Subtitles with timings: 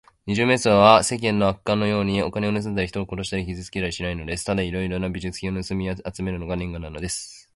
[0.25, 4.45] 二十面相は、世間の悪漢のように、お金をぬすんだり、人を殺したり、傷つけたりはしないのです。
[4.45, 7.47] ただいろいろな美術品をぬすみあつめるのが念願なのです。